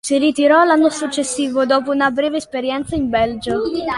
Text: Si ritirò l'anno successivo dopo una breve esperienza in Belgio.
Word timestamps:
Si 0.03 0.17
ritirò 0.17 0.63
l'anno 0.63 0.89
successivo 0.89 1.63
dopo 1.67 1.91
una 1.91 2.09
breve 2.09 2.37
esperienza 2.37 2.95
in 2.95 3.07
Belgio. 3.09 3.61